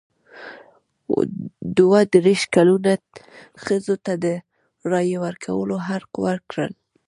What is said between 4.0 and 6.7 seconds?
ته د رایې ورکولو حق ورکړ.